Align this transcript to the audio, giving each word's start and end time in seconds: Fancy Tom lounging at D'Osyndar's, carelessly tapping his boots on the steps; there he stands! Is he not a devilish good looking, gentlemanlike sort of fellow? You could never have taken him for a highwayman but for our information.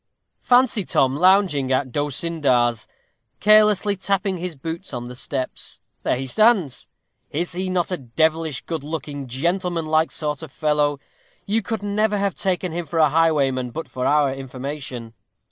Fancy 0.41 0.83
Tom 0.83 1.15
lounging 1.15 1.71
at 1.71 1.91
D'Osyndar's, 1.91 2.87
carelessly 3.39 3.95
tapping 3.95 4.39
his 4.39 4.55
boots 4.55 4.93
on 4.95 5.05
the 5.05 5.13
steps; 5.13 5.79
there 6.01 6.17
he 6.17 6.25
stands! 6.25 6.87
Is 7.29 7.51
he 7.51 7.69
not 7.69 7.91
a 7.91 7.97
devilish 7.97 8.65
good 8.65 8.83
looking, 8.83 9.27
gentlemanlike 9.27 10.11
sort 10.11 10.41
of 10.41 10.51
fellow? 10.51 10.99
You 11.45 11.61
could 11.61 11.83
never 11.83 12.17
have 12.17 12.33
taken 12.33 12.71
him 12.71 12.87
for 12.87 12.97
a 12.97 13.09
highwayman 13.09 13.69
but 13.69 13.87
for 13.87 14.07
our 14.07 14.33
information. 14.33 15.13